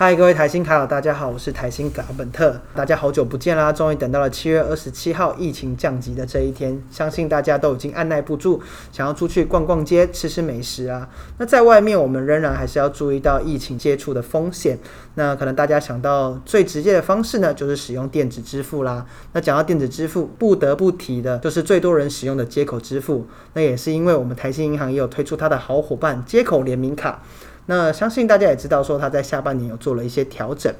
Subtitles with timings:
[0.00, 3.72] 嗨，各位台新卡友，大家好，我是台新卡本特，大家好久不见啦！
[3.72, 11.08] 终于等到了七月二十七号疫情降级的这一天，相信大家都已经按耐不住，想要出去逛逛街、吃吃美食啊。
[11.38, 14.78] 那在外面，我们仍然还是要注意到疫情接触的风险。
[15.16, 19.04] 那可能大家想到最直接的方式呢，就是使用电子支付啦。
[19.32, 23.26] 那讲到电子支付，不得不提的就是最多人使用的接口支付。
[23.54, 27.20] 那也是因为我们台新银行也有推出它的好伙伴接口联名卡。
[27.70, 30.72] 那相信大家也知道，说他在下半年有做了一些调整。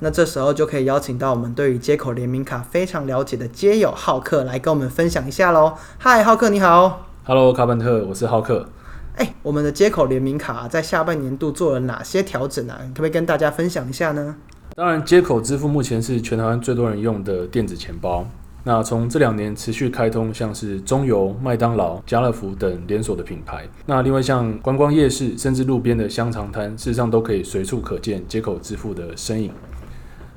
[0.00, 5.72] 那这时候就可以邀请到我们对于接口联名卡非常了解的街友浩克来跟我们分享一下喽。
[5.96, 7.06] 嗨，浩克你好。
[7.24, 8.68] Hello，卡本特，我是浩克。
[9.16, 12.78] 哎，我们的接口联名卡在下半年度做了哪些调整啊？
[12.88, 14.36] 可不可以跟大家分享一下呢？
[14.76, 18.26] 当然，接口支付目前是全台湾最多人用的电子钱包。
[18.66, 23.68] 那从这两年持续开通，像是中油、麦当劳、家乐福等连锁的品牌。
[23.84, 29.52] 那另外像观光夜市，甚至路边的香肠摊，事实上都可以随处可见接口支付的身影。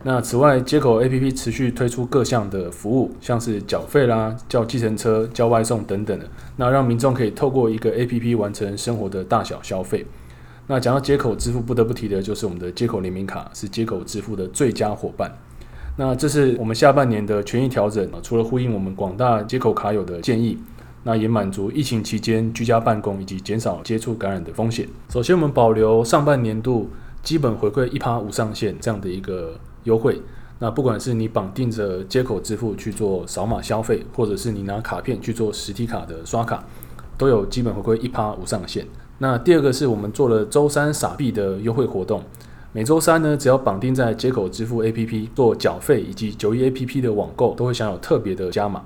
[0.04, 10.06] 那此外，接口 APP 持续推出各项的服务，像是缴费啦、叫计程车、叫外送等等的，那让民众可以透过一个 APP 完成生活的大小消费。
[10.68, 15.34] 那讲到接口支付，不得不提的就是我们的接口联名卡，是接口支付的最佳伙伴。
[16.00, 20.56] 那这是我们下半年的权益调整啊，除了呼应我们广大接口卡友的建议，
[21.04, 24.88] 那也满足疫情期间居家办公以及减少接触感染的风险。
[25.10, 26.88] 首先，我们保留上半年度
[27.24, 30.22] 基本回馈一趴无上限这样的一个优惠。
[30.60, 36.64] 那不管是你绑定着接口支付去做扫码消费，或者是你拿卡片去做实体卡的刷卡，
[37.18, 38.86] 都有基本回馈一趴无上限。
[39.18, 42.22] 那第二个是我们做了周三傻币的优惠活动。
[42.74, 48.84] 每周三呢，只要绑定在接口支付 APP 做缴费，以及九一 APP 的网购，都会享有特别的加码。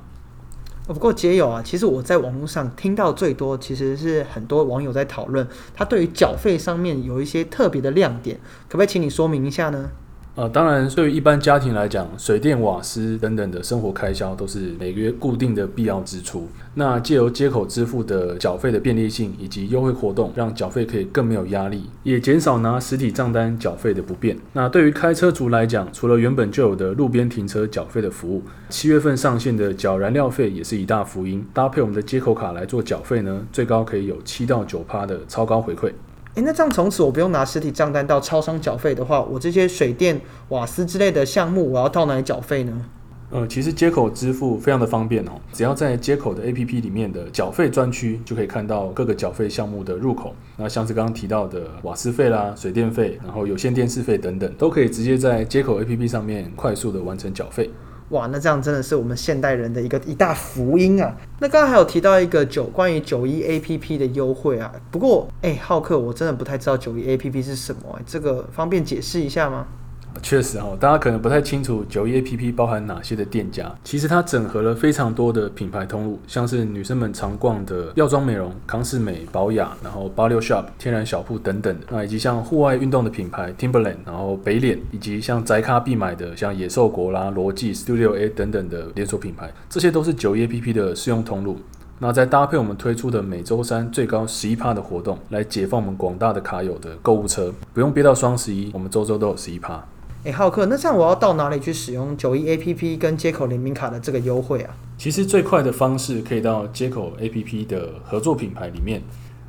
[0.88, 8.38] 不过街友啊，其实我在网络上听到最多，其实是很多网友在讨论，他对于缴费上面有一些特别的亮点，
[8.68, 9.90] 可不可以请你说明一下呢？
[10.34, 16.48] 呃，当然，对于一般家庭来讲，水电瓦斯等等的生活开销都是每个月固定的必要支出。
[16.76, 24.38] 那借由接口支付的缴费的便利性以及优惠活动，让缴费可以更没有压力，也减少拿实体账单缴费的不便。
[24.54, 31.46] 那对于开车族来讲，除了原本就有的路边停车缴费的服务，七月份上线的缴燃料费也是一大福音。
[31.54, 35.92] 搭配我们的接口卡来做缴费呢，最高可以有七到九趴的超高回馈。
[36.36, 42.86] 诶，那这样从此我不用拿实体账单到超商缴费的话，我这些水电、瓦斯之类的项目，我要到哪里缴费呢？
[43.32, 50.36] 呃，其实接口支付非常的方便哦，只要在接口的 APP 里面的缴费专区，就可以看到各个缴费项目的入口。
[50.58, 57.70] 那像是刚刚提到的瓦斯费啦、水电费，然后有线电视费等等，都可以直接在接口 APP 上面快速的完成缴费。
[58.12, 61.16] 哇，那这样真的是我们现代人的一个一大福音啊！
[61.40, 69.66] 那刚刚还有提到一个九关于九一 A P P 的优惠啊，不过哎，浩克，我真的不太知道九一 A P P 是什么，这个方便解释一下吗？
[70.22, 73.74] 确实哈，大家可能不太清楚九一 A P P 包含哪些的店家。
[73.84, 81.86] 其实它整合了非常多的品牌通路，像是女生们常逛的药妆美容、康士美、保雅，然后八六 Shop、天然小铺等等的。
[81.90, 91.58] 那以及像户外运动的品牌 Timberland，然后北脸，以及像宅咖必买的像野兽国啦、罗技、Studio A 等等的连锁品牌，这些都是九一 A P P 的适用通路。
[92.04, 99.84] 那再搭配我们推出的每周三最高十一趴的活动，来解放我们广大的卡友的购物车，不用憋到双十一，我们周周都有十一趴。
[100.24, 104.76] 哎，浩克，那这样我要到哪里去使用九一 A P P 跟接口联名卡的这个优惠啊？
[104.96, 109.02] 其实最快的方式可以到接口 A P P 的合作品牌里面，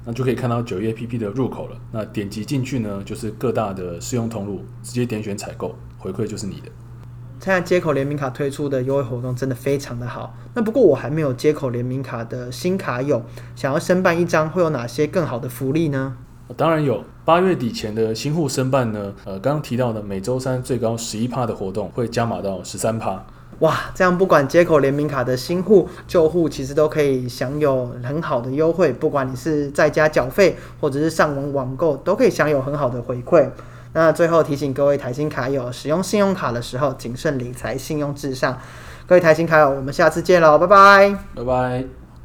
[0.07, 1.77] 那就可以看到九一 A P P 的入口了。
[1.93, 6.71] 那点击进去呢，就是各大的试用通路，直接点选采购，回馈就是你的。
[7.39, 10.35] 现在接口联名卡推出的优惠活动真的非常的好。
[10.55, 13.23] 那不过我还没有接口联名卡的新卡友，
[13.55, 16.17] 想要申办一张，会有哪些更好的福利呢？
[16.57, 23.25] 当然有，八月底前的新户申办呢，呃，刚刚提到的每周三最高十一趴的活动会加码到十三趴。
[23.59, 28.93] 哇，这样不管接口联名卡的新户、旧户，其实都可以享有很好的优惠。
[28.93, 33.49] 不管你是在家缴费，或者是上网网购，都可以享有很好的回馈。
[33.93, 38.59] 那最后提醒各位台新卡友，使用信用卡的时候谨慎理财，信用至上。
[39.07, 42.02] 各位台新卡友，我们下次见喽，拜拜，拜拜。